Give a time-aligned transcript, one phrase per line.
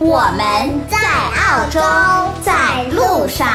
[0.00, 1.80] 我们在澳洲，
[2.40, 3.48] 在路上。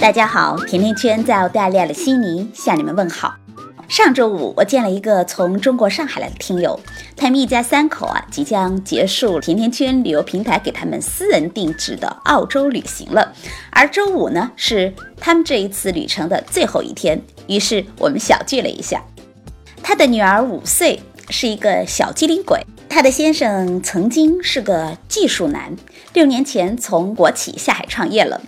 [0.00, 3.34] 大家好，甜甜圈在澳大利亚的悉尼向你们问好。
[3.92, 6.80] 上周五，我见了一个从中国上海来的听友，
[7.14, 13.34] 他们一家三口啊，即将结束甜甜圈旅游平台给他们私人定制的澳洲旅行了。
[13.68, 19.04] 而周五呢，是他们这一次旅程的最后一天，于是我们小聚了一下。
[19.82, 22.64] 他的女儿五岁，是一个小机灵鬼。
[22.88, 25.76] 他的先生曾经是个技术男，
[26.14, 28.40] 六年前从国企下海创业了，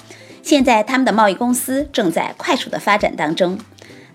[0.42, 3.58] 现在他们的贸易公司正在快速的发展当中。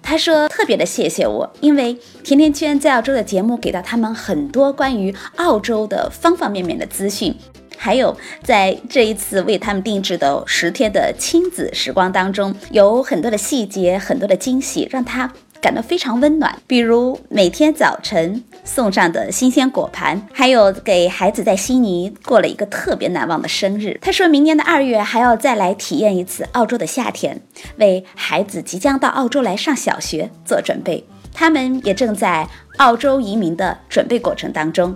[0.09, 7.31] 他说：“特别的谢谢我，因为甜甜圈在澳洲的节目给到他们很多关于澳洲的方方面面的资讯，
[7.77, 23.99] 还有在这一次为他们定制的十天的亲子时光当中，有很多的细节，很多的惊喜，让他。”感到非常温暖，比如每天早晨送上的新鲜果盘，还有给孩子在悉尼过了一个特别难忘的生日。
[24.01, 27.41] 他说明年的二月还要再来体验一次澳洲的夏天，
[27.77, 31.05] 为孩子即将到澳洲来上小学做准备。
[31.31, 34.95] 他们也正在澳洲移民的准备过程当中。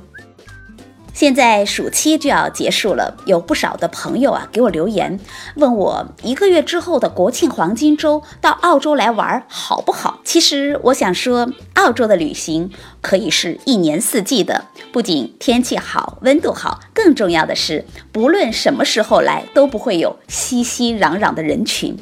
[1.14, 5.20] 现在暑期就要结束了，有不少的朋友啊给我留言，
[5.56, 10.20] 问我一个月之后的国庆黄金周到澳洲来玩好不好？
[10.24, 21.96] 其实我想说，澳洲的旅行可以是一年四季的，不仅天气好、温度好，更重要的是，不论什么时候来都不会有熙熙攘攘的人群。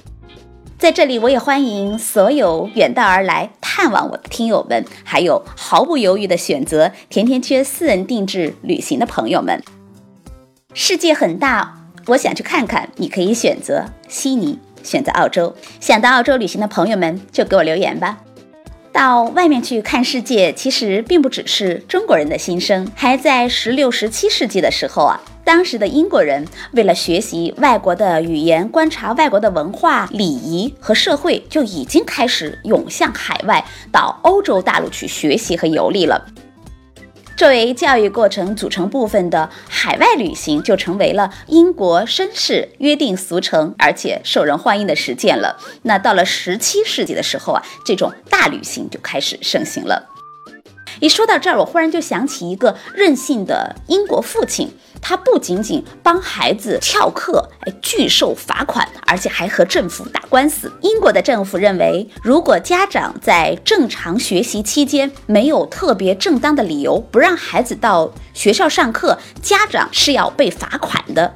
[0.82, 9.62] 在这里，我也欢迎所有远道而来探望我的听友们，还有毫不犹豫的选择甜甜圈私人定制旅行的朋友们。
[10.74, 11.78] 世界很大，
[12.08, 15.56] 我想去看看，你可以选择悉尼，选择澳洲。
[15.80, 18.18] 想到澳洲旅行的朋友们，就给我留言吧。
[18.92, 25.20] 到外面去看世界，其实并不只是中国人的心声，还在十六、十七世纪的时候啊。
[25.44, 36.24] 当时的英国人为了学习外国的语言、观察外国的文化、礼仪和社会，就已经开始涌向海外，到欧洲大陆去学习和游历了。
[37.42, 45.58] 作为教育过程组成部分的海外旅行，就成为了英国绅士约定俗成而且受人欢迎的实践了。
[45.82, 50.08] 那到了十七世纪的时候啊，这种大旅行就开始盛行了。
[51.00, 54.70] 一说到这儿，我忽然就想起一个任性的英国父亲。
[55.02, 60.72] 他不仅仅帮孩子翘课，哎，拒受罚款，而且还和政府打官司。
[60.82, 71.34] 英国的政府认为，如果家长在正常学习期间没有特别正当的理由不让孩子到学校上课，家长是要被罚款的。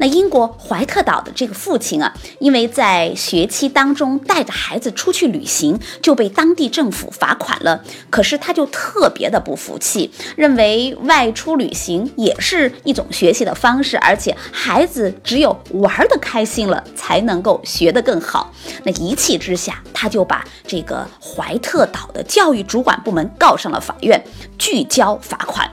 [0.00, 7.84] 那英国怀特岛的这个父亲啊，因为在学期当中带着孩子出去旅行，就被当地政府罚款了。
[8.08, 18.50] 可是他就特别的不服气，认为外出旅行也是一种学习的方式，而且孩子只有玩的开心了，才能够学得更好。
[18.84, 24.24] 那一气之下，他就把这个怀特岛的教育主管部门告上了法院，
[24.56, 25.70] 拒交罚款。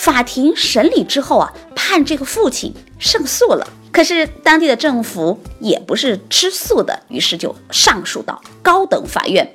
[0.00, 3.68] 法庭审理之后啊，判这个父亲胜诉了。
[3.92, 9.52] 可是当地的政府也不是吃素的，于是就上诉到高等法院。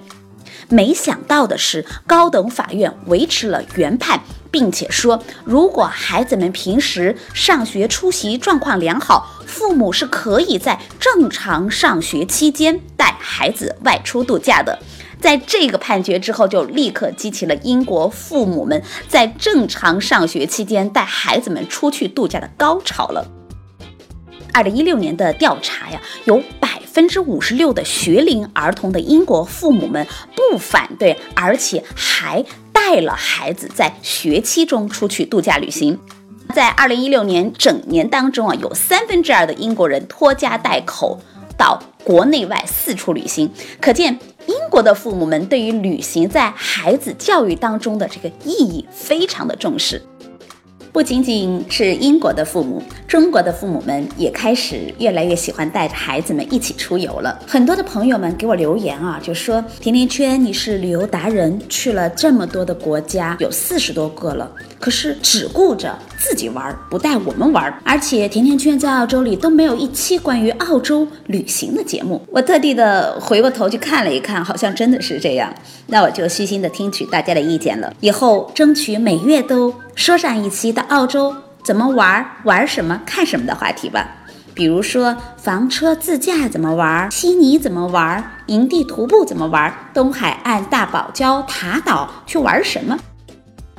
[0.70, 14.78] 没想到的是，高等法院维持了原判，并且说，如果孩子们平时上学出席状况良好，父母是可以在正常上学期间带孩子外出度假的。
[15.20, 23.26] 在这个判决之后，就立刻激起了英国父母们在正常上学期间带孩子们出去度假的高潮了。
[24.54, 36.00] 二零一六年的调查呀，有百分之五十六的学龄儿童的英国父母们不反对，而且还带了孩子在学期中出去度假旅行。
[36.54, 41.20] 在二零一六年整年当中啊，有三分之二的英国人拖家带口
[41.58, 43.52] 到国内外四处旅行，
[43.82, 44.18] 可见。
[44.48, 50.02] 英国的父母们对于旅行在孩子教育当中的这个意义非常的重视。
[50.96, 57.38] 不仅仅是英国的父母，中国的父母们也开始越来越喜欢带着孩子们一起出游了。
[57.46, 64.50] 很多的朋友们给我留言啊，就说甜甜圈你是旅游达人，去了这么多的国家，有四十多个了，
[64.80, 67.78] 可是只顾着自己玩，不带我们玩。
[67.84, 72.22] 而且甜甜圈在澳洲里都没有一期关于澳洲旅行的节目。
[72.32, 75.54] 我特地的回过头去看了一看，好像真的是这样。
[75.88, 81.34] 那我就虚心的听取大家的意见了，以后争取每月都说上一期到澳洲
[81.64, 84.08] 怎么玩、玩什么、看什么的话题吧。
[84.54, 92.98] 比如说房车自驾怎么玩，悉尼怎么玩，营地徒步怎么玩，东海岸大堡礁塔岛去玩什么。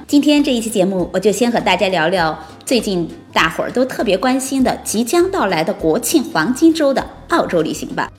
[0.07, 8.11] 今天这一期节目，我就先和大家聊聊最近大伙儿都特别关心的即将到来的国庆黄金周的澳洲旅行吧。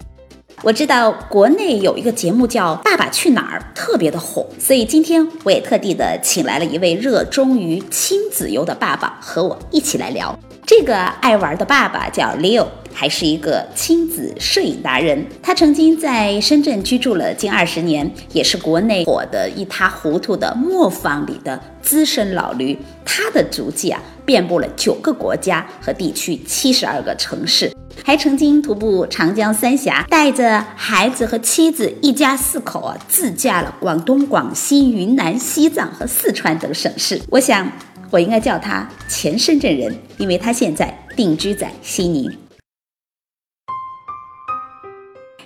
[0.63, 10.37] 我知道国内有一个节目叫《爸爸去哪儿》，特别的火，所以今天我也特地的请来了一位热衷于亲子游的爸爸，和我一起来聊。
[10.65, 15.27] 这个爱玩的爸爸叫 Leo，还是一个亲子摄影达人。
[15.43, 22.75] 他曾经在深圳居住了近二十年，也是国内火得一塌糊涂的磨坊里的资深老驴。
[23.05, 27.76] 他的足迹啊，遍布了九个国家和地区，七十二个城市。
[28.03, 37.21] 还曾经徒步长江三峡，带着孩子和妻子一家四口啊，自驾了广东、广西、云南、西藏和四川等省市。
[37.29, 37.69] 我想，
[38.09, 42.31] 我应该叫他前深圳人，因为他现在定居在西宁。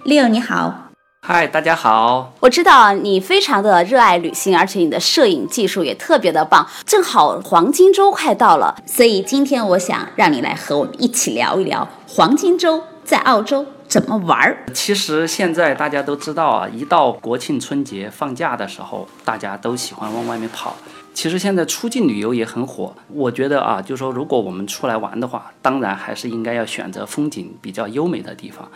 [0.03, 0.90] 六，你好。
[1.23, 2.33] 嗨，大家好。
[2.39, 6.67] 我知道你非常的热爱旅行，而且你的摄影技术也特别的棒。
[6.83, 14.65] 正好黄金周快到了，所以今天我想让你来和我们一起聊一聊黄金周在澳洲怎么玩儿。
[14.73, 20.75] 其实现在大家都知道啊，一到国庆春节放假的时候，大家都喜欢往外面跑。
[21.13, 22.91] 其实现在出境旅游也很火。
[23.09, 28.67] 我觉得啊，就说如果我们出来玩的话，当然还是应该要选择风景比较优美的地方。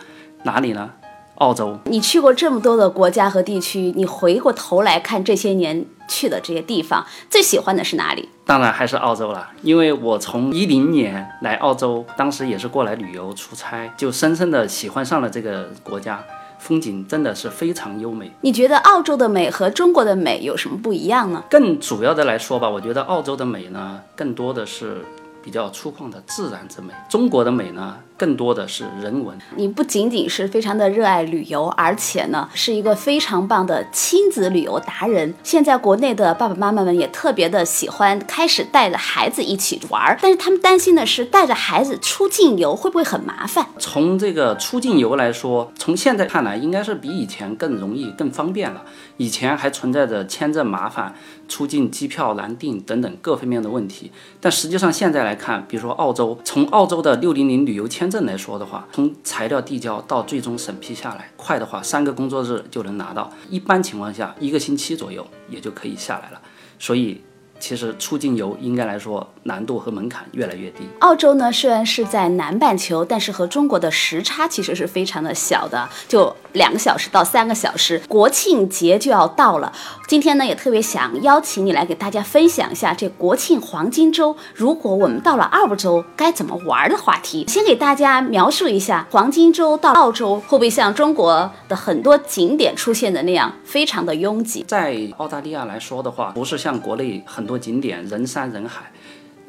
[0.44, 0.88] 哪里呢？
[1.36, 8.28] 澳洲，你去过这么多的国家和地区，你回过头来看这些年去的这些地方，最喜欢的是哪里？
[8.44, 16.22] 当然还是澳洲了，因为我从一零年来澳洲，当时也是过来旅游出差，就深深的喜欢上了这个国家，
[16.58, 18.30] 风景真的是非常优美。
[18.40, 21.42] 你觉得澳洲的美和中国的美有什么不一样呢？
[21.50, 25.04] 更主要的来说吧，我觉得澳洲的美呢，更多的是
[25.42, 27.96] 比较粗犷的自然之美，中国的美呢。
[28.16, 29.36] 更多的是人文。
[29.56, 35.34] 你不仅仅是非常的热爱旅游，而且呢是一个非常棒的亲子旅游达人。
[35.42, 43.66] 现在国内的爸爸妈妈们也特别的喜欢开始带着孩子一起玩儿，但是他们担心的是带着孩子出境游会不会很麻烦？
[43.78, 48.82] 从这个出境游来说，从现在看来应该是比以前更容易、更方便了。
[49.18, 51.14] 以前还存在着签证麻烦、
[51.46, 54.10] 出境机票难订等等各方面的问题，
[54.40, 58.06] 但实际上现在来看，比如说澳洲，从澳洲的六零零旅游签。
[58.06, 66.40] 证来说的话，从材料递交到最终审批下来，快的话三个工作日就能拿到，一般情况下一个星期左右也就可以下来了，
[66.78, 67.20] 所以。
[67.58, 70.84] 其实出境游应该来说难度和门槛越来越低。
[71.00, 78.02] 澳洲呢虽然是在南半球，但是和中国的时差其实是非常的小的，就两个小时到三个小时。
[78.08, 79.72] 国庆节就要到了，
[80.06, 87.46] 今天呢也特别想邀请你来给大家分享一下这国庆黄金周，如果我们到了澳洲该怎么玩的话题。
[87.48, 94.64] 先给大家描述一下黄金周到澳洲会不会像中国的很多景点出现的那样非常的拥挤？
[94.68, 97.45] 在澳大利亚来说的话，不是像国内很。
[97.46, 98.90] 多景点人山人海，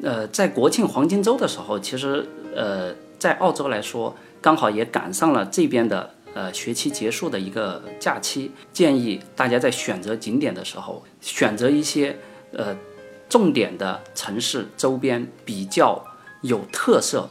[0.02, 8.52] 呃，在国庆黄金周的时候，其实呃，在澳洲来说，刚好也赶上了这边的呃学期结束的一个假期。
[8.72, 12.16] 建议大家在选择景点的时候，选择一些
[12.52, 12.76] 呃
[13.28, 16.02] 重点的城市周边比较
[16.42, 17.28] 有特色、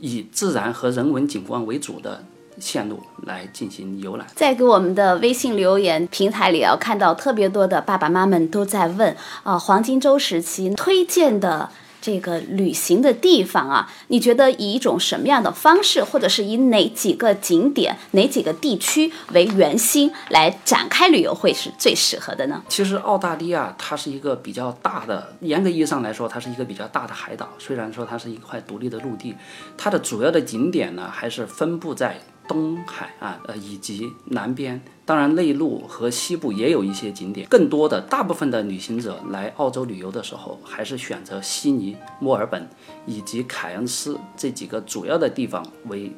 [0.00, 2.24] 以自然和人文景观为主的。
[2.60, 22.62] 线路来进行游览，在给我们的微信留言平台里啊，看到特别多的爸爸妈妈们都在问啊，黄金周时期推荐的这个旅行的地方啊，你觉得以一种什么样的方式，或者是以哪几个景点、哪几个地区为圆心来展开旅游会是最适合的呢？
[22.68, 29.34] 其实澳大利亚它是一个比较大的，严格意义上来说，它是一个比较大的海岛，虽然说它是一块独立的陆地，
[29.76, 32.18] 它的主要的景点呢还是分布在。
[32.48, 37.46] 东海岸，呃，以及南边，当然内陆和西部也有一些景点。
[37.48, 42.68] 更多的，大部分的旅行者来澳洲旅游的时候，还是选择悉尼、墨尔本
[43.06, 46.10] 以及凯恩斯这几个主要的地方为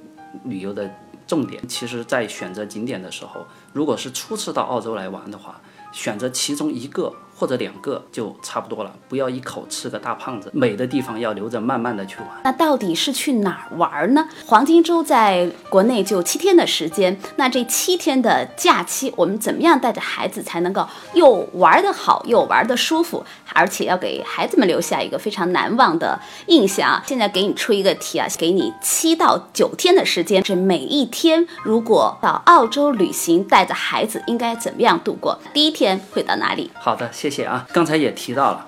[0.45, 0.89] 旅游的
[1.27, 1.67] 重点。
[1.69, 5.61] 其实，在选择景点的时候，如果是初次到澳洲来玩的话，
[5.93, 10.51] 选择其中一个或者两个就差不多了，不要一口吃个大胖子。
[10.53, 12.29] 美的地方要留着慢慢的去玩。
[12.45, 14.29] 那到底是去哪儿玩呢？
[14.45, 27.03] 黄金周在国内就七天的时间，那这七天的假期，我们怎么样带着孩子才能够又玩得好，又玩得舒服，而且要给孩子们留下一个非常难忘的印象啊？
[27.07, 35.39] 现在给你出一个题啊，给你七到九天的时间，是每一天如果到澳洲旅行，带着孩子应该怎么样度过？
[35.55, 36.71] 第一天会到哪里？
[36.75, 37.67] 好的，谢谢谢谢啊。
[37.73, 38.67] 刚才也提到了。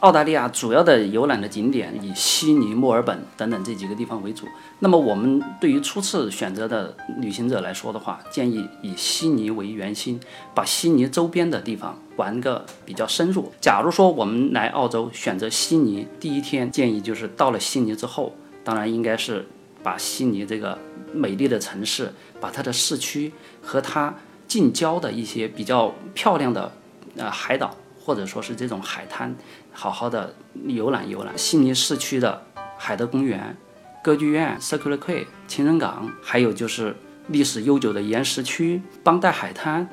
[0.00, 4.46] 澳大利亚主要的游览的景点以悉尼、墨尔本等等这几个地方为主。
[4.78, 10.18] 那么我们对于初次选择的旅行者来说的话，建议以悉尼为圆心，
[10.54, 13.52] 把悉尼周边的地方玩个比较深入。
[13.60, 18.34] 假如说我们来澳洲选择悉尼，第一天建议就是到了悉尼之后，
[18.64, 19.46] 当然应该是
[19.82, 20.78] 把悉尼这个
[21.12, 22.10] 美丽的城市，
[22.40, 24.14] 把它的市区和它
[24.48, 26.72] 近郊的一些比较漂亮的
[27.18, 27.76] 呃海岛。
[28.06, 29.34] 或者说是这种海滩，
[29.72, 30.32] 好好的
[30.68, 31.36] 游览游览。
[31.36, 32.40] 悉尼市区的
[32.78, 33.56] 海德公园、
[34.00, 36.94] 歌剧院、Circular Quay、情人港，还有就是
[37.26, 39.88] 历史悠久的岩石区、邦代海滩。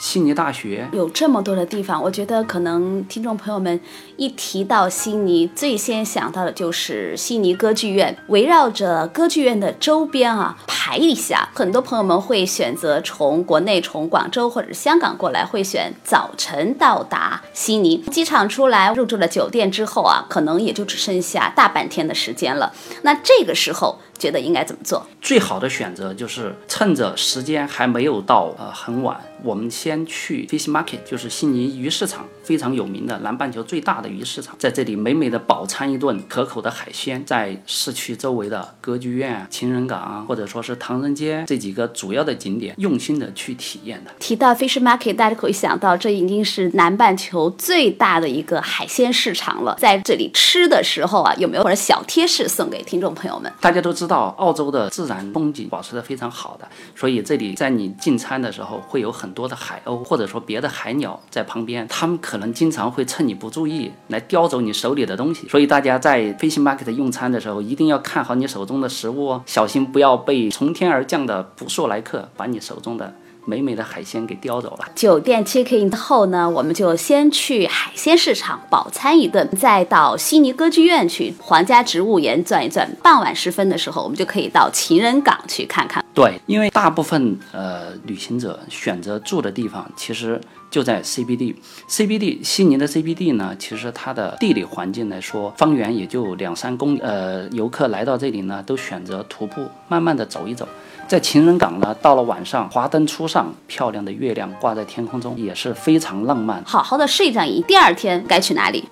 [0.00, 3.78] 悉尼大学有这么多的地方，我觉得可能听众朋友们
[4.16, 8.16] 一提到悉尼，最先想到的就是悉尼歌剧院。
[8.28, 22.72] 围绕着歌剧院的周边啊，排一下，很多朋友们会选择从国内从广州或者香港过来，会选早晨到达悉尼机场出来，入住了酒店之后啊，可能也就只剩下大半天的时间了。
[23.02, 23.98] 那这个时候。
[24.20, 25.04] 觉得应该怎么做？
[25.20, 44.10] 最好的选择就是趁着时间还没有到呃很晚，我们先去 Fish Market，就是悉尼鱼市场，非常有名的南半球最大的鱼市场，在这里美美的饱餐一顿可口的海鲜，在市区周围的歌剧院、情人港或者说是唐人街这几个主要的景点，用心的去体验的。
[44.18, 49.76] 提到 Fish Market，大家可以想到这已经是南半球最大的一个海鲜市场了。
[49.78, 53.50] 在这里吃的时候啊，有没有或者小贴士送给听众朋友们？
[53.60, 54.09] 大家都知道。
[54.10, 65.46] 到澳洲的自然风景保持的非常好的，所以这里在你进餐的时候会有很多的海鸥或者说别的海鸟在旁边，他们可能经常会趁你不注意来叼走你手里的东西。
[65.48, 73.14] 所以大家在飞行 market 用餐的时候，一定要看好你手中的食物哦，小心不要被从天而降的捕兽来客把你手中的。
[73.44, 74.88] 美美的海鲜给叼走了。
[74.94, 82.90] 酒店 check in 后呢，我们就先去海鲜市场饱餐一顿，再到悉尼歌剧院去皇家植物园转一转。
[83.02, 86.04] 傍晚时分的时候，我们就可以到情人港去看看。
[86.12, 91.54] 对，因为大部分呃旅行者选择住的地方其实就在 CBD。
[91.88, 97.00] CBD 悉尼的 CBD 呢，其实它的地理环境来说，方圆也就两三公里。
[97.00, 100.68] 呃，游客来到这里呢，都选择徒步，慢慢的走一走。
[101.10, 106.62] 在情人港呢，到了晚上，华灯初上，漂亮的月亮挂在天空中，也是非常浪漫。
[106.64, 108.88] 好好的睡上一，第二天该去哪里？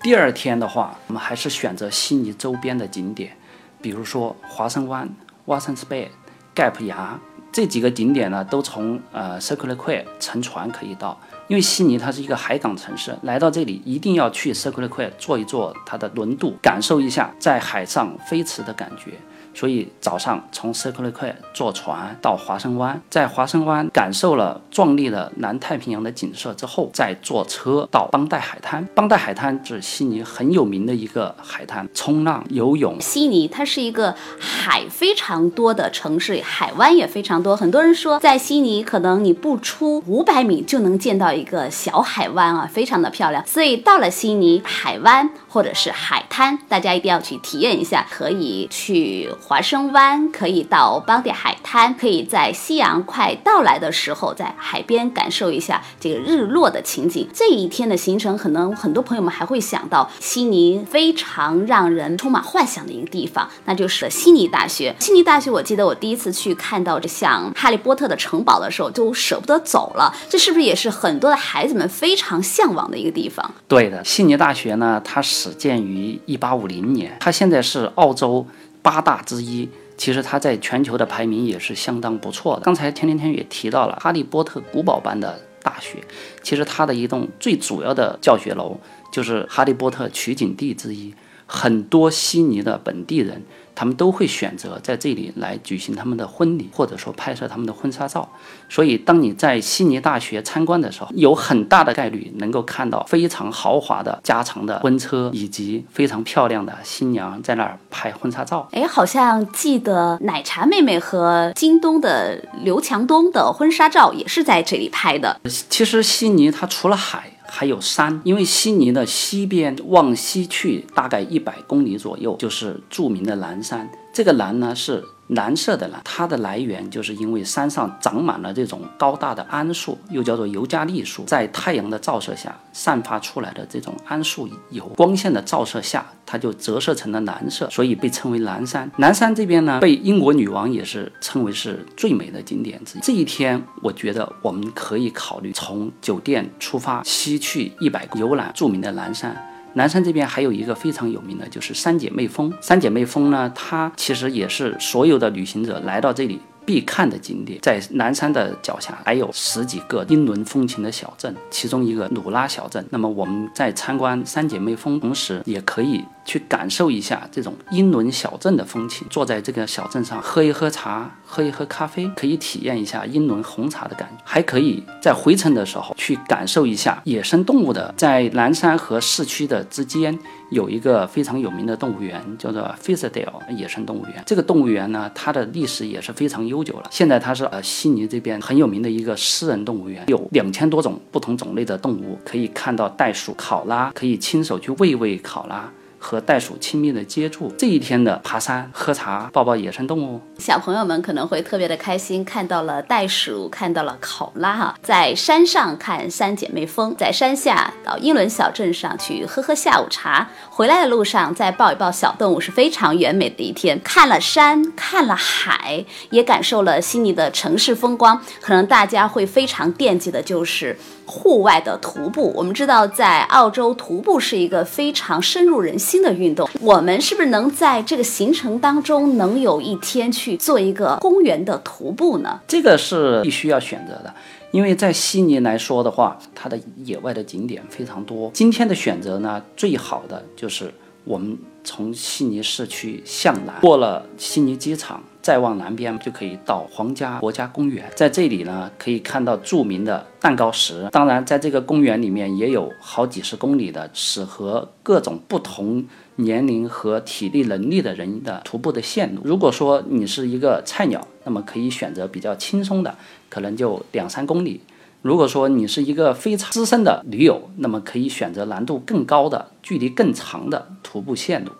[0.00, 3.36] 第二天的话，我们还是选择悉尼周边的景点，
[3.82, 5.06] 比如说华生湾、
[5.46, 6.06] Watsons Bay、
[6.54, 7.20] Gap 崖
[7.52, 11.20] 这几个景点呢，都从呃 Circular Quay 乘船可以到。
[11.48, 19.12] 因为悉尼它是一个海港城市，来到这里一定要去 Circular Quay 坐一坐它的轮渡，感受一下在海上飞驰的感觉。
[19.60, 28.82] 所以早上从 Circular Quay 坐船到华生湾，在华生湾感受了壮丽的南太平洋的景色之后，再坐车到邦代海滩。
[28.94, 32.98] 邦代海滩是悉尼很有名的一个海滩，冲浪、游泳。
[33.02, 37.54] 悉尼它是一个海非常多的城市，海湾也非常多。
[37.54, 43.46] 很多人说，在悉尼可能你不出五百米就能见到一个小海湾啊，非常的漂亮。
[43.46, 49.28] 所以到了悉尼海湾或者是海滩，大家一定要去体验一下，可以去。
[49.50, 57.28] 华生湾可以到邦迪海滩，可以在夕阳快到来的时候，在海边感受一下这个日落的情景。
[57.34, 64.94] 这一天的行程，可能很多朋友们还会想到悉尼非常让人充满幻想的一个地方，那就是悉尼大学。
[65.00, 70.14] 悉尼大学，我记得我第一次去看到这像哈利波特的城堡的时候，就舍不得走了。
[70.28, 73.50] 这是不是也是很多的孩子们非常向往的一个地方？
[73.66, 78.46] 对的，悉尼大学呢，它始建于一八五零年，它现在是澳洲。
[78.82, 82.62] 八大之一，其实它在全球的排名也是相当不错的。
[82.62, 85.98] 刚才天天天也提到了哈利波特古堡般的大学，
[86.42, 88.78] 其实它的一栋最主要的教学楼
[89.12, 91.14] 就是哈利波特取景地之一，
[91.46, 93.42] 很多悉尼的本地人。
[93.80, 98.28] 他们都会选择在这里来举行他们的婚礼，或者说拍摄他们的婚纱照。
[98.68, 108.68] 所以，当你在悉尼大学参观的时候，有很大的概率能够看到非常豪华的加长的婚车，以及非常漂亮的新娘在那儿拍婚纱照。
[108.72, 115.40] 哎，好像记得奶茶妹妹和京东的刘强东的婚纱照也是在这里拍的。
[115.70, 117.32] 其实，悉尼它除了海。
[117.50, 118.20] 还有山。
[118.24, 123.90] 因为悉尼的西边往西去大概一百公里左右，就是著名的南山。
[124.14, 125.04] 这个南呢是。
[125.30, 138.90] 蓝色的蓝，它的来源就是因为山上长满了这种高大的桉树，又叫做尤加利树，在太阳的照射下散发出来的这种桉树油，光线的照射下，它就折射成了蓝色，所以被称为蓝山。
[138.98, 143.00] 蓝山这边呢，被英国女王也是称为是最美的景点之一。
[143.00, 149.36] 这一天，我觉得我们可以考虑从酒店出发，西去一百游览著名的蓝山。
[149.74, 152.52] 南山这边还有一个非常有名的，就是三姐妹峰。
[152.60, 156.40] 三姐妹峰呢，它其实也是所有的旅行者来到这里。
[156.66, 162.86] 必看的景点，在南山的脚下还有十几个英伦风情的小镇，其中一个努拉小镇。
[162.90, 169.06] 那么我们在参观三姐妹峰同时，也可以去感受一下这种英伦小镇的风情。
[169.10, 174.22] 坐在这个小镇上，喝一喝茶，喝一喝咖啡，可以体验一下英伦红茶的感觉。
[174.24, 180.18] 还可以在回程的时候去感受一下野生动物的，在南山和市区的之间。
[180.50, 184.20] 有一个非常有名的动物园，叫做 f i s d a l 野生动物园。
[184.26, 186.88] 这个动物园呢，它的历史也是非常悠久了。
[186.90, 195.70] 现在它是呃悉尼这边很有名的一个私人动物园，有两千多种不同种类的动物，可以看到袋鼠、考拉，可以亲手去喂喂考拉。
[196.00, 213.78] 和袋鼠亲密的接触，这一天的爬山、喝茶、抱抱野生动物，小朋友们可能会特别的开心，看到了袋鼠，看到了考拉哈，在山上看三姐妹峰，在山下到英伦小镇上去喝喝下午茶，回来的路上再抱一抱小动物，是非常完美的一天。
[213.84, 218.18] 看了山，看了海，也感受了悉尼的城市风光。
[218.40, 220.74] 可能大家会非常惦记的就是。
[221.10, 226.48] 户外的徒步，我们知道在澳洲徒步是一个非常深入人心新的运动。
[226.60, 232.40] 我们是不是能在这个行程当中能有一天去做一个公园的徒步呢？
[232.46, 234.14] 这个是必须要选择的，
[234.52, 238.30] 因为在悉尼来说的话，它的野外的景点非常多。
[238.32, 245.02] 今天的选择呢，最好的就是我们从悉尼市区向南，过了悉尼机场。
[245.22, 250.88] 再往南边就可以到皇家国家公园，在这里呢可以看到著名的蛋糕石。
[250.90, 255.84] 当然，在这个公园里面也有好几十公里的适合各种不同
[256.16, 259.20] 年龄和体力能力的人的徒步的线路。
[259.24, 262.96] 如果说你是一个菜鸟，那么可以选择比较轻松的，
[263.28, 264.60] 可能就两三公里；
[265.02, 271.52] 如果说你是一个非常资深的驴友，那么可以选择难度更高的、距离更长的徒步线路。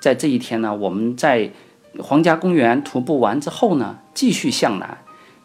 [0.00, 1.52] 在这一天呢，我们在。
[2.02, 4.98] 皇家公园徒步完之后呢，继续向南，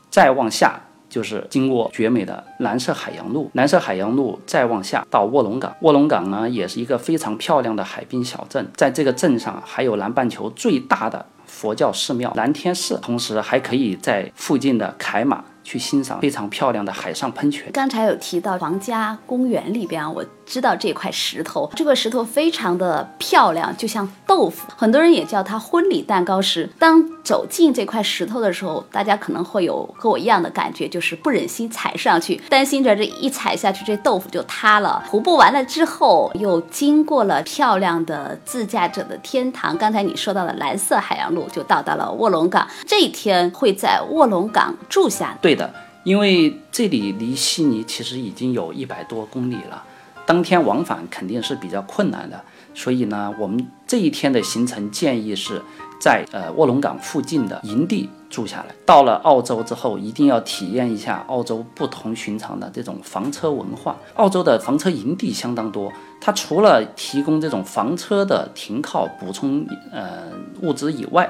[0.09, 3.49] 再往下就是经过绝美的蓝色海洋路。
[3.53, 8.69] 蓝色海洋路再往下到卧龙岗，卧龙岗呢也是一个非常漂亮的海滨小镇。
[8.75, 17.71] 在这个镇上还有南半球最大的佛教寺庙蓝天寺，同时还可以在附近的凯马去欣赏非常漂亮的海上喷泉。
[17.71, 20.25] 刚才有提到皇家公园里边啊，我。
[20.43, 26.69] 知道这块石头，这个石头非常的漂亮，就像豆腐，很多人也叫它婚礼蛋糕石。
[26.77, 35.01] 当走进这块石头的时候，大家可能会有和我一样的感觉，就是不忍心踩上去，担心着这一踩下去，这豆腐就塌了。
[35.09, 39.77] 徒步完了之后，又经过了漂亮的自驾者的天堂。
[39.77, 42.67] 刚才你说到的蓝色海洋路，就到达了卧龙岗。
[42.85, 45.37] 这一天会在卧龙岗住下。
[45.41, 45.73] 对对的，
[46.05, 49.83] 因为这里离悉尼其实已经有一百多公里了。
[50.25, 52.41] 当天往返肯定是比较困难的，
[52.73, 55.61] 所以呢，我们这一天的行程建议是
[55.99, 58.73] 在呃卧龙岗附近的营地住下来。
[58.85, 63.97] 到了澳洲之后，一定要体验一下澳洲不同寻常的这种房车文化。
[64.13, 70.29] 澳洲的房车营地相当多，它除了提供这种房车的停靠、补充呃
[70.61, 71.29] 物资以外，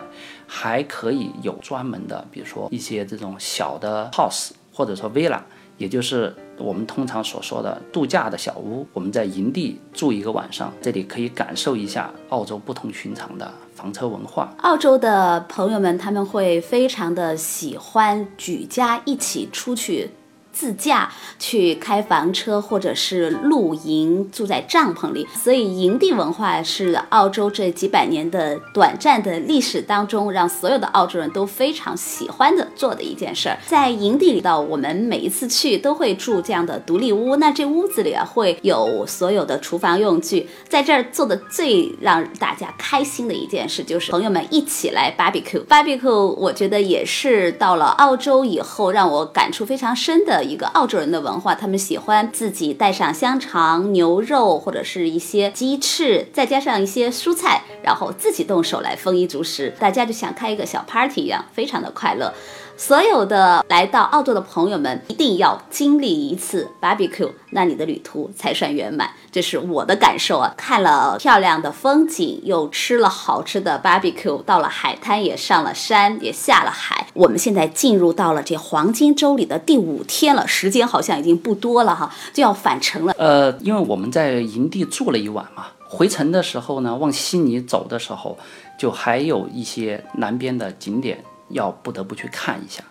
[0.53, 5.39] 还可以有专门的，比如说一些这种小的 house 或者说 villa。
[5.77, 14.53] 也就是我们通常所说的度假的小屋，我们在营地住一个晚上，这里可以感受一下澳洲不同寻常的房车文化。
[14.61, 20.07] 澳洲的朋友们他们会非常的喜欢举家一起出去。
[20.51, 25.27] 自驾去开房车，或者是露营，住在帐篷里。
[25.43, 33.57] 所以，营地文化是澳洲这几百年的短暂的历史当中，让所有的澳洲人都非常喜欢的做的一件事儿。
[33.65, 37.35] 在营地里，到我们每一次去都会住这样的独立屋。
[37.37, 40.47] 那这屋子里啊，会有所有的厨房用具。
[40.67, 45.65] 在这儿做的最让大家开心的一件事，就是朋友们一起来 barbecue。
[45.65, 50.40] barbecue，我觉得也是到了澳洲以后让我感触非常深的。
[50.43, 62.33] 一个澳洲人的文化，他们喜欢自己带上香肠、牛肉或者是一些鸡翅，再加上一些蔬菜，然后自己动手来丰衣足食，大家就像开一个小 party 一样，非常的快乐。
[62.77, 69.09] 所有的来到澳洲的朋友们，一定要经历一次 barbecue，那你的旅途才算圆满。
[69.31, 70.53] 这是我的感受啊！
[70.57, 77.07] 看了漂亮的风景，又吃了好吃的 barbecue，到了海滩也上了山，也下了海。
[77.13, 83.13] 我们现在进入到了这黄金周里的第五天了，时间好像已经不多了哈，就要返程了。
[83.17, 88.37] 呃，因为我们在营地住了一晚嘛，回程的时候呢，往悉尼走的时候，
[88.77, 91.23] 就还有一些南边的景点。
[91.51, 92.83] 要不得不去看一下，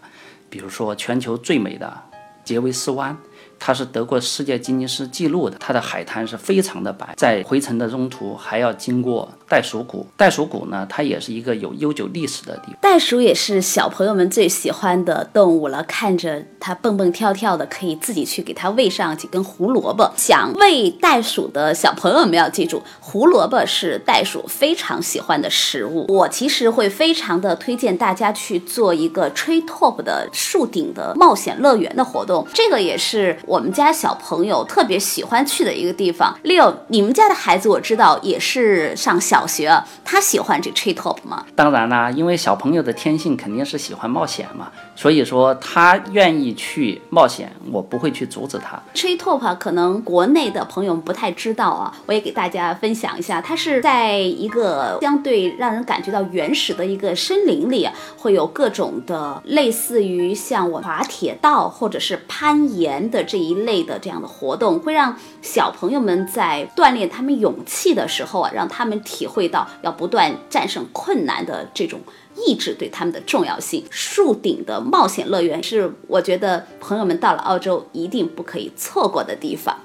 [0.49, 2.03] 比如说全球最美的
[2.45, 3.17] 杰维斯湾。
[3.63, 7.13] 它是得过世界吉尼斯纪录的，它的海滩是非常的白。
[7.19, 12.77] 在回程的中途还要经过袋鼠谷，袋鼠谷呢，它也是一个有悠久历史的地方。
[12.81, 20.09] 袋鼠也是小朋友们最喜欢的动物了，看着它蹦蹦跳跳的，可以自己去给它喂上几根胡萝卜。
[20.17, 26.07] 想喂袋鼠的小朋友们要记住，胡萝卜是袋鼠非常喜欢的食物。
[26.09, 33.37] 我其实会非常的推荐大家去做一个 tree top 的树顶的冒险乐园的活动，这个也是。
[33.47, 36.39] 我们家小朋友特别喜欢去的一个地方。
[36.43, 39.71] 六，你们家的孩子我知道也是上小学，
[40.05, 41.45] 他喜欢这 tree top 吗？
[41.57, 48.81] 当然啦，因为小朋友的天性肯定是喜欢冒险嘛，所以说他愿意去冒险，我不会去阻止他。
[48.95, 63.41] tree top 可能国内的朋友不太知道啊，我也给大家分享一下，它是在一个相对让人感觉到原始的一个森林里，会有各种的类似于像我滑铁道或者是攀岩的这。
[63.41, 72.01] 一类的这样的活动，会让小朋友们在锻炼他们勇气的时候啊，让他们体会到要不断战胜困难的这种
[72.37, 73.85] 意志对他们的重要性。
[73.91, 79.79] 树顶的冒险乐园是我觉得朋友们到了澳洲一定不可以错过的地方。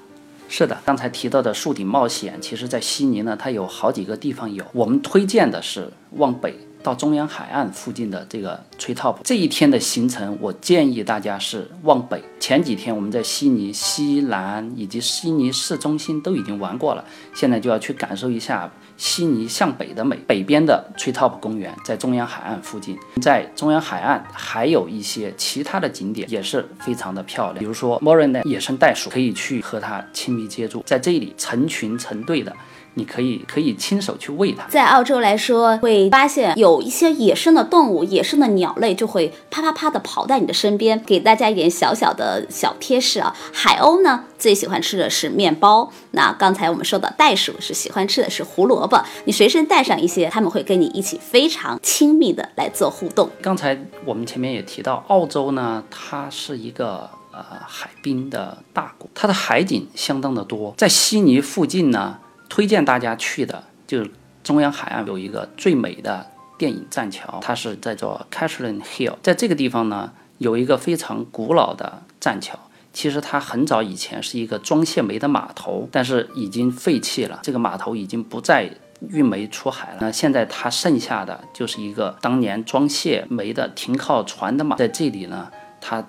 [0.48, 4.64] 是的，刚才提到的树顶冒险，其实在悉尼呢，它有好几个地方有。
[4.72, 6.58] 我们推荐的是往北。
[6.82, 12.22] 到中央海岸附近的这个 tree top，这一天的行程，我建议大家是往北。
[12.38, 17.04] 前几天我们在悉尼西南以及悉尼市中心都已经玩过了，
[17.34, 20.16] 现在就要去感受一下悉尼向北的美。
[20.26, 32.54] 北边的 tree top 公园在中央海岸附近，在中央海岸还有一些其他的景点也是非常的漂亮，比如说 m o r a n 野生袋鼠，可以去和它亲密接触，在这里成群成对的。
[32.98, 34.66] 你可以可以亲手去喂它。
[34.68, 40.98] 在澳洲来说，会发现有一些野生的动物、野生的鸟类就会啪啪啪的跑在你的身边。
[41.04, 45.92] 给大家一点小小的小贴士啊，海鸥呢最喜欢吃的是面包。
[46.12, 49.04] 那刚才我们说的袋鼠是喜欢吃的是胡萝卜。
[49.26, 53.28] 你随身带上一些，他们会跟你一起非常亲密的来做互动。
[53.42, 60.72] 刚才我们前面也提到，澳洲呢，它是一个呃海滨的大国，它的海景相当的多。
[60.78, 62.18] 在悉尼附近呢。
[62.48, 64.10] 推荐大家去的就是
[64.42, 72.58] 中央海岸有一个最美的电影栈桥，它是在做 Catherine Hill，在这个地方呢有一个非常古老的栈桥。
[72.92, 78.70] 其实它很早以前是一个装卸煤的码头，但是已经废弃了，这个码头已经不再
[79.10, 79.98] 运煤出海了。
[80.00, 86.02] 那现在它剩下的就是一个当年装卸煤的停靠船的码，在这里呢，它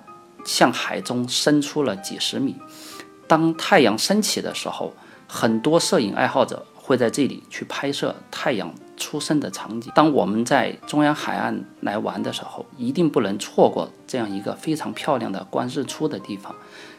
[0.46, 2.56] 向海中伸出了几十米。
[3.26, 4.94] 当太阳升起的时候。
[5.28, 9.92] 很多摄影爱好者会在这里去拍摄太阳出生的场景。
[9.94, 16.54] 当我们在中央海岸来玩的时候，一定不能错过这样一个非常漂亮的观日出的地方。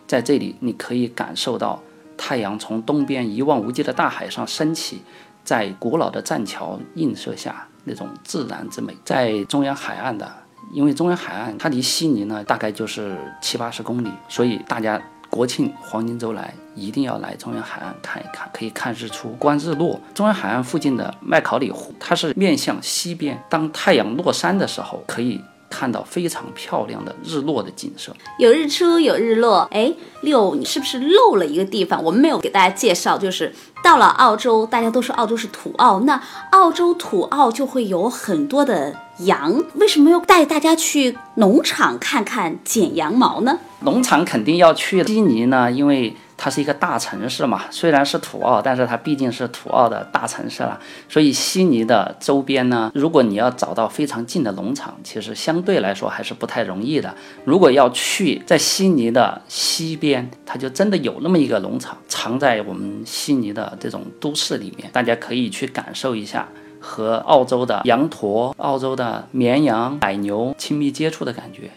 [0.05, 1.81] 在这里，你可以感受到
[2.15, 5.01] 太阳从东边一望无际的大海上升起，
[5.43, 8.95] 在古老的栈桥映射下那种自然之美。
[9.03, 10.31] 在中央海岸的，
[10.71, 15.01] 因为中央海岸它离悉尼呢大概就是七八十公里，所以大家。
[15.29, 19.99] 国庆黄金周来，一定要来中央海岸看一看，可以看日出、观日落。
[20.13, 25.39] 中央海岸附近的麦考里湖，它是面向西边，当太阳落山的时候，可以
[25.69, 28.11] 看到非常漂亮的日落的景色。
[28.39, 29.67] 有日出，有日落。
[29.71, 32.03] 哎，六，你是不是漏了一个地方？
[32.03, 38.95] 我们没有给大家介绍，就是到了澳洲，大家都说澳洲是土澳，那澳洲土澳就会有很多的。
[39.19, 43.59] 羊为什么要带大家去农场看看剪羊毛呢？
[43.81, 45.03] 农场肯定要去。
[45.03, 50.79] 悉尼呢，因为它是一个大城市嘛，虽然是土澳，但是它毕竟是土澳的大城市了。
[51.09, 57.13] 所以悉尼的周边呢，如果你要找到非常近的农场，其实相对来说还是不太容易的。
[57.43, 66.47] 如果要去在悉尼的西边，它就真的有那么一个农场，藏在我们悉尼的这种都市里面，大家可以去感受一下。
[66.81, 71.69] 和澳洲的羊驼、澳洲的绵羊、奶牛亲密接触的感觉，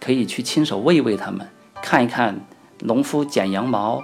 [0.00, 1.46] 可以去亲手喂喂它们，
[1.82, 2.40] 看一看
[2.80, 4.02] 农夫剪羊毛，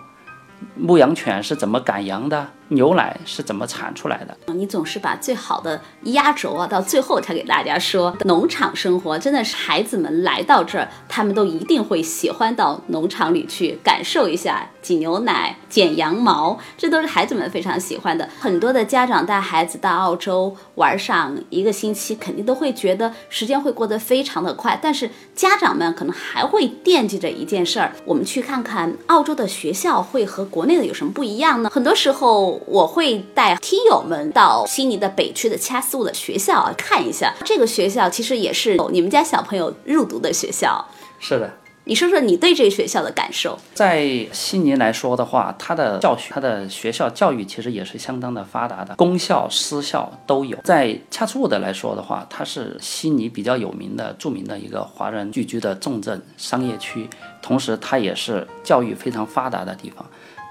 [0.76, 2.48] 牧羊犬是怎么赶羊的。
[2.68, 4.36] 牛奶是怎么产出来的？
[4.54, 8.16] 你总是把最好的压轴啊，到最后才给大家说。
[8.24, 18.26] 农场生活真的是孩子们来到这儿，他们都一定会喜欢到农场里去感受一下挤牛奶、剪羊毛，这都是孩子们非常喜欢的。
[18.40, 24.78] 很多的家长带孩子到澳洲玩上一个星期，肯定都会觉得时间会过得非常的快。
[24.82, 31.68] 但是家长们可能还会惦记着一件事儿：我们去看看澳洲的学校会和国内的有什么不一样呢？
[31.68, 32.61] 很多时候。
[32.66, 40.84] 我会带听友们到悉尼的北区的 Chatswood 的学校啊看一下，这个学校其实也是你们家小朋友入读的学校。
[41.18, 41.50] 是的，
[41.84, 43.58] 你说说你对这个学校的感受。
[43.74, 50.56] 在悉尼来说的话，它的教学、它的学校教育其实也是相当的发达的，公校、私校都有。
[50.64, 57.08] 在 Chatswood 来说的话，它是悉尼比较有名的、著名的一个华人聚居的重镇商业区，
[57.40, 60.04] 同时它也是教育非常发达的地方。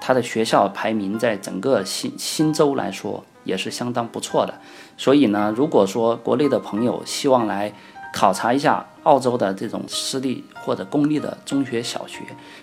[0.04, 4.52] 它的学校排名在整个新新州来说也是相当不错的，
[4.96, 7.72] 所以呢，如果说国内的朋友希望来
[8.12, 12.18] 考察一下澳洲的这种私立或者公立的中学、小学，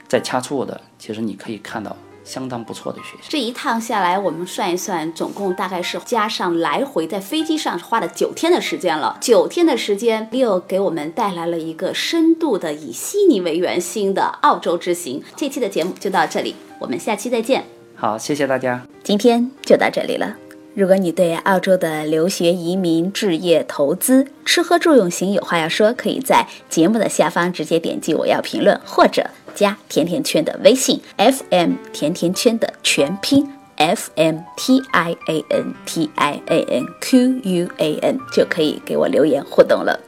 [0.05, 1.95] 在恰处的，其实你可以看到。
[2.29, 3.23] 相当不错的学校。
[3.27, 9.17] 这一趟下来，我们算一算，总共大概是加上来回在飞机上花了九天的时间了。
[9.19, 15.23] 九天的时间，Leo 给我们带来了一个深度的以悉尼为圆心的澳洲之行。
[15.35, 17.65] 这期的节目就到这里，我们下期再见。
[17.95, 20.35] 好，谢谢大家，今天就到这里了。
[20.75, 29.29] 如果你对澳洲的留学、移民、置业、投资、吃喝住用行有话要说，可以在节目的下方直接点击我要评论，或者。
[29.55, 39.99] 加甜甜圈的微信，FM 甜甜圈的全拼，FM T I A N T I A N Q U A N 就可以给我留言互动了。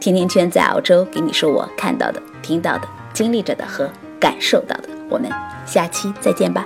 [0.00, 4.88] 甜甜圈在澳洲给你说我看到的、听到的、经历着的和感受到的。
[5.08, 5.30] 我们
[5.66, 6.64] 下期再见吧。